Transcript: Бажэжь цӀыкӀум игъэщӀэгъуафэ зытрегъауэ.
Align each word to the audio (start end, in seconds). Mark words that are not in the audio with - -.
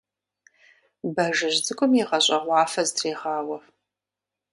Бажэжь 1.13 1.59
цӀыкӀум 1.65 1.91
игъэщӀэгъуафэ 2.01 2.83
зытрегъауэ. 2.87 3.57